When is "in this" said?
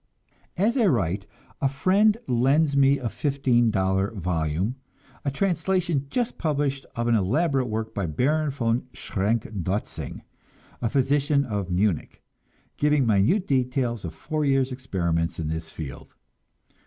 15.39-15.69